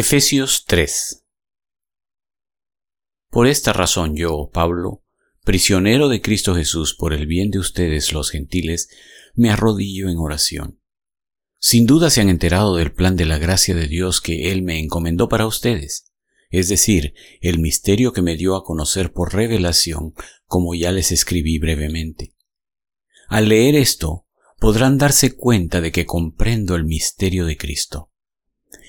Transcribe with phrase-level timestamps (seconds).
[0.00, 1.24] Efesios 3
[3.30, 5.02] Por esta razón yo, Pablo,
[5.42, 8.90] prisionero de Cristo Jesús por el bien de ustedes los gentiles,
[9.34, 10.80] me arrodillo en oración.
[11.58, 14.78] Sin duda se han enterado del plan de la gracia de Dios que Él me
[14.78, 16.12] encomendó para ustedes,
[16.50, 21.58] es decir, el misterio que me dio a conocer por revelación, como ya les escribí
[21.58, 22.36] brevemente.
[23.26, 24.28] Al leer esto,
[24.60, 28.07] podrán darse cuenta de que comprendo el misterio de Cristo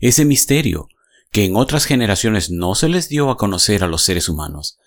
[0.00, 0.88] ese misterio
[1.30, 4.78] que en otras generaciones no se les dio a conocer a los seres humanos,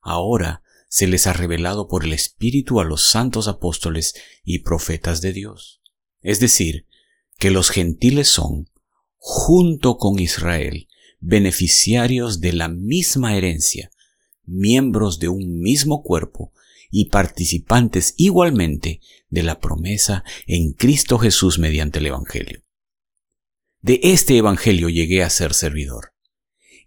[0.00, 4.14] ahora se les ha revelado por el Espíritu a los santos apóstoles
[4.44, 5.80] y profetas de Dios.
[6.20, 6.86] Es decir,
[7.38, 8.70] que los gentiles son,
[9.16, 10.88] junto con Israel,
[11.20, 13.90] beneficiarios de la misma herencia,
[14.44, 16.52] miembros de un mismo cuerpo
[16.90, 22.63] y participantes igualmente de la promesa en Cristo Jesús mediante el Evangelio.
[23.84, 26.14] De este Evangelio llegué a ser servidor.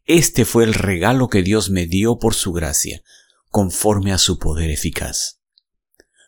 [0.06, 3.04] Este fue el regalo que Dios me dio por su gracia,
[3.52, 5.40] conforme a su poder eficaz.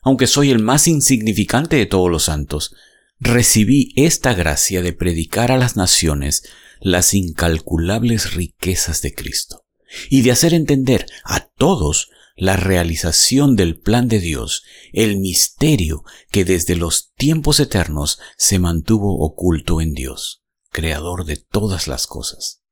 [0.00, 2.72] Aunque soy el más insignificante de todos los santos,
[3.18, 6.44] recibí esta gracia de predicar a las naciones
[6.78, 9.66] las incalculables riquezas de Cristo
[10.08, 14.62] y de hacer entender a todos la realización del plan de Dios,
[14.92, 20.40] el misterio que desde los tiempos eternos se mantuvo oculto en Dios
[20.70, 22.62] creador de todas las cosas.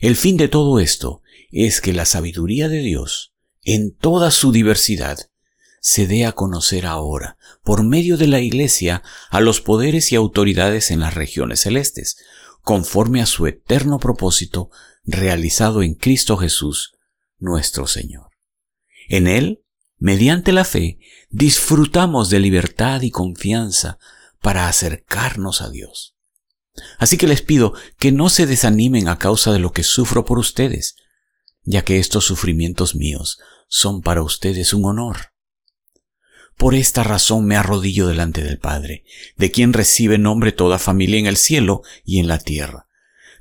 [0.00, 5.18] El fin de todo esto es que la sabiduría de Dios, en toda su diversidad,
[5.80, 10.90] se dé a conocer ahora, por medio de la Iglesia, a los poderes y autoridades
[10.90, 12.16] en las regiones celestes,
[12.62, 14.70] conforme a su eterno propósito
[15.04, 16.94] realizado en Cristo Jesús,
[17.38, 18.30] nuestro Señor.
[19.08, 19.62] En Él,
[19.98, 23.98] mediante la fe, disfrutamos de libertad y confianza
[24.40, 26.13] para acercarnos a Dios.
[26.98, 30.38] Así que les pido que no se desanimen a causa de lo que sufro por
[30.38, 30.96] ustedes,
[31.62, 35.32] ya que estos sufrimientos míos son para ustedes un honor.
[36.56, 39.04] Por esta razón me arrodillo delante del Padre,
[39.36, 42.88] de quien recibe nombre toda familia en el cielo y en la tierra.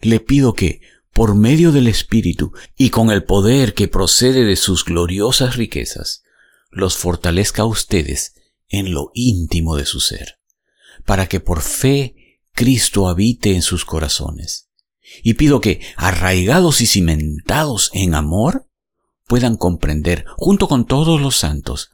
[0.02, 0.81] Le pido que,
[1.12, 6.24] por medio del Espíritu y con el poder que procede de sus gloriosas riquezas,
[6.72, 8.34] los fortalezca a ustedes
[8.68, 10.40] en lo íntimo de su ser,
[11.06, 12.16] para que por fe
[12.53, 14.69] Cristo habite en sus corazones.
[15.24, 18.68] Y pido que, arraigados y cimentados en amor,
[19.25, 21.92] puedan comprender, junto con todos los santos,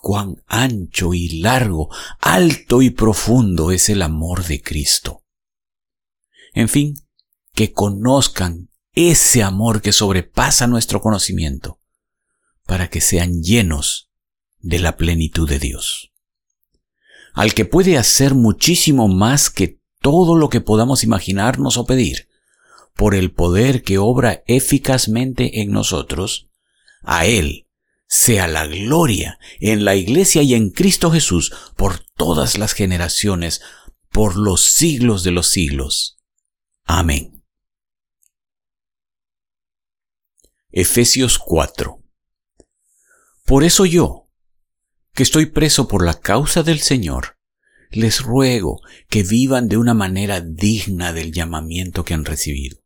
[0.00, 1.88] cuán ancho y largo,
[2.20, 5.24] alto y profundo es el amor de Cristo.
[6.54, 6.94] En fin,
[7.54, 11.80] que conozcan ese amor que sobrepasa nuestro conocimiento,
[12.64, 14.10] para que sean llenos
[14.60, 16.12] de la plenitud de Dios.
[17.34, 22.28] Al que puede hacer muchísimo más que todo lo que podamos imaginarnos o pedir,
[22.94, 26.46] por el poder que obra eficazmente en nosotros,
[27.02, 27.66] a Él
[28.06, 33.62] sea la gloria en la Iglesia y en Cristo Jesús por todas las generaciones,
[34.12, 36.18] por los siglos de los siglos.
[36.84, 37.42] Amén.
[40.70, 41.98] Efesios 4
[43.44, 44.28] Por eso yo,
[45.14, 47.35] que estoy preso por la causa del Señor,
[47.90, 52.78] les ruego que vivan de una manera digna del llamamiento que han recibido,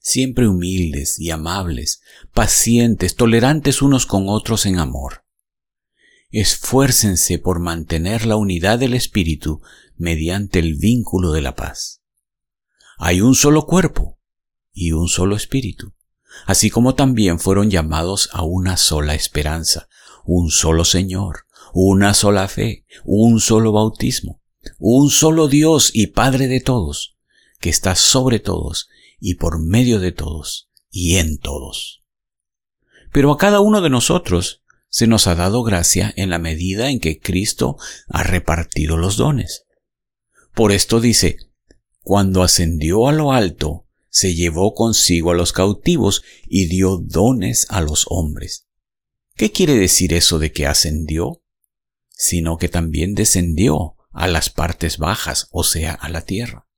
[0.00, 5.24] siempre humildes y amables, pacientes, tolerantes unos con otros en amor.
[6.30, 9.60] Esfuércense por mantener la unidad del Espíritu
[9.96, 12.02] mediante el vínculo de la paz.
[12.98, 14.18] Hay un solo cuerpo
[14.72, 15.92] y un solo Espíritu,
[16.46, 19.88] así como también fueron llamados a una sola esperanza,
[20.24, 24.42] un solo Señor, una sola fe, un solo bautismo,
[24.78, 27.16] un solo Dios y Padre de todos,
[27.60, 28.88] que está sobre todos
[29.20, 32.02] y por medio de todos y en todos.
[33.12, 37.00] Pero a cada uno de nosotros se nos ha dado gracia en la medida en
[37.00, 37.76] que Cristo
[38.08, 39.64] ha repartido los dones.
[40.54, 41.38] Por esto dice,
[42.00, 47.80] cuando ascendió a lo alto, se llevó consigo a los cautivos y dio dones a
[47.80, 48.66] los hombres.
[49.34, 51.41] ¿Qué quiere decir eso de que ascendió?
[52.22, 56.68] Sino que también descendió a las partes bajas, o sea, a la tierra.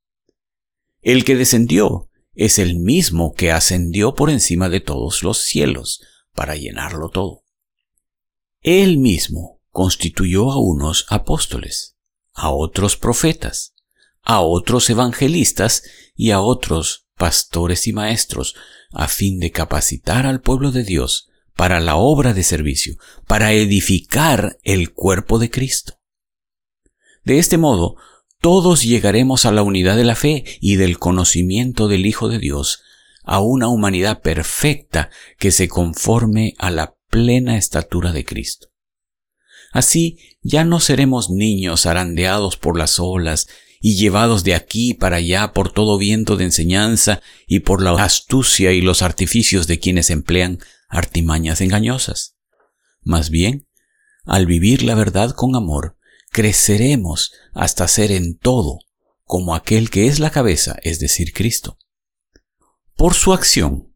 [1.01, 6.01] El que descendió es el mismo que ascendió por encima de todos los cielos
[6.33, 7.43] para llenarlo todo.
[8.61, 11.95] Él mismo constituyó a unos apóstoles,
[12.33, 13.75] a otros profetas,
[14.23, 15.83] a otros evangelistas
[16.15, 18.55] y a otros pastores y maestros,
[18.89, 22.97] a fin de capacitar al pueblo de Dios para la obra de servicio,
[23.27, 25.99] para edificar el cuerpo de Cristo.
[27.23, 27.95] De este modo,
[28.41, 32.81] todos llegaremos a la unidad de la fe y del conocimiento del Hijo de Dios,
[33.23, 35.09] a una humanidad perfecta
[35.39, 38.67] que se conforme a la plena estatura de Cristo.
[39.71, 43.47] Así ya no seremos niños arandeados por las olas
[43.81, 48.71] y llevados de aquí para allá por todo viento de enseñanza y por la astucia
[48.71, 52.35] y los artificios de quienes emplean artimañas engañosas.
[53.01, 53.67] Más bien,
[54.23, 55.97] al vivir la verdad con amor,
[56.31, 58.79] creceremos hasta ser en todo
[59.23, 61.77] como aquel que es la cabeza, es decir, Cristo.
[62.95, 63.95] Por su acción,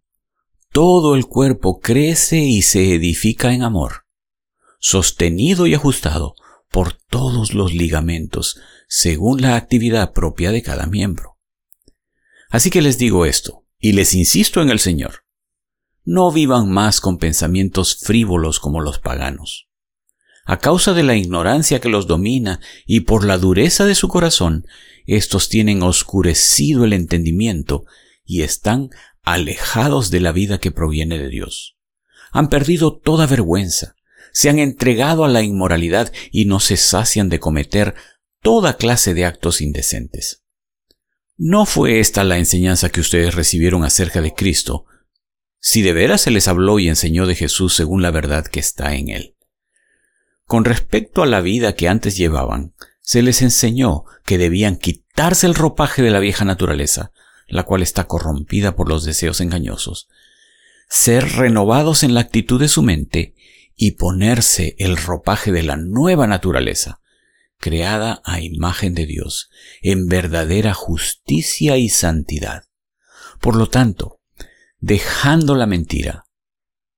[0.71, 4.05] todo el cuerpo crece y se edifica en amor,
[4.79, 6.35] sostenido y ajustado
[6.69, 11.37] por todos los ligamentos, según la actividad propia de cada miembro.
[12.49, 15.25] Así que les digo esto, y les insisto en el Señor.
[16.11, 19.69] No vivan más con pensamientos frívolos como los paganos.
[20.43, 24.65] A causa de la ignorancia que los domina y por la dureza de su corazón,
[25.05, 27.85] estos tienen oscurecido el entendimiento
[28.25, 28.89] y están
[29.21, 31.77] alejados de la vida que proviene de Dios.
[32.31, 33.93] Han perdido toda vergüenza,
[34.33, 37.93] se han entregado a la inmoralidad y no se sacian de cometer
[38.41, 40.43] toda clase de actos indecentes.
[41.37, 44.87] No fue esta la enseñanza que ustedes recibieron acerca de Cristo,
[45.59, 48.95] si de veras se les habló y enseñó de Jesús según la verdad que está
[48.95, 49.35] en él.
[50.45, 55.55] Con respecto a la vida que antes llevaban, se les enseñó que debían quitarse el
[55.55, 57.11] ropaje de la vieja naturaleza,
[57.47, 60.07] la cual está corrompida por los deseos engañosos,
[60.87, 63.35] ser renovados en la actitud de su mente
[63.75, 66.99] y ponerse el ropaje de la nueva naturaleza,
[67.57, 69.49] creada a imagen de Dios,
[69.81, 72.63] en verdadera justicia y santidad.
[73.39, 74.18] Por lo tanto,
[74.79, 76.25] dejando la mentira,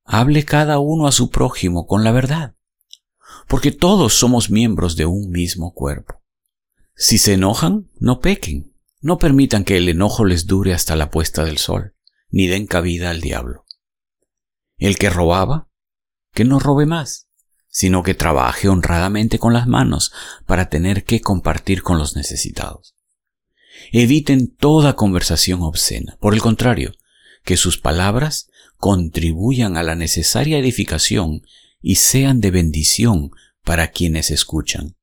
[0.03, 2.55] hable cada uno a su prójimo con la verdad
[3.47, 6.21] porque todos somos miembros de un mismo cuerpo.
[6.95, 11.43] Si se enojan, no pequen, no permitan que el enojo les dure hasta la puesta
[11.43, 11.95] del sol,
[12.29, 13.65] ni den cabida al diablo.
[14.77, 15.67] El que robaba,
[16.33, 17.27] que no robe más,
[17.67, 20.13] sino que trabaje honradamente con las manos
[20.45, 22.95] para tener que compartir con los necesitados.
[23.91, 26.17] Eviten toda conversación obscena.
[26.21, 26.93] Por el contrario,
[27.43, 31.41] que sus palabras contribuyan a la necesaria edificación
[31.81, 33.31] y sean de bendición
[33.63, 34.95] para quienes escuchan.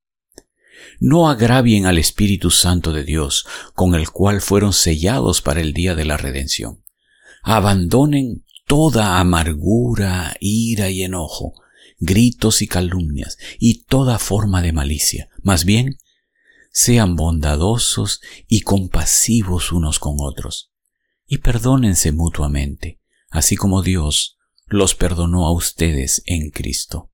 [1.00, 5.94] No agravien al Espíritu Santo de Dios, con el cual fueron sellados para el día
[5.94, 6.82] de la redención.
[7.43, 11.55] Abandonen toda amargura, ira y enojo,
[11.99, 15.29] gritos y calumnias, y toda forma de malicia.
[15.43, 15.99] Más bien,
[16.70, 20.70] sean bondadosos y compasivos unos con otros,
[21.28, 27.12] y perdónense mutuamente, así como Dios los perdonó a ustedes en Cristo.